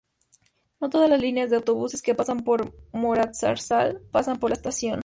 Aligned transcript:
No 0.79 0.89
todas 0.89 1.11
las 1.11 1.21
líneas 1.21 1.51
de 1.51 1.57
autobús 1.57 2.01
que 2.01 2.15
pasan 2.15 2.43
por 2.43 2.73
Moralzarzal 2.91 4.01
pasan 4.11 4.39
por 4.39 4.49
la 4.49 4.55
estación. 4.55 4.99